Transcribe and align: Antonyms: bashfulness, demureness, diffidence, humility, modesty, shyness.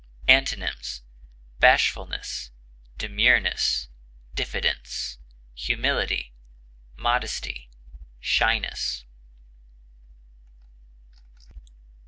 Antonyms: 0.27 1.03
bashfulness, 1.59 2.49
demureness, 2.97 3.87
diffidence, 4.33 5.19
humility, 5.53 6.33
modesty, 6.97 7.69
shyness. 8.19 9.05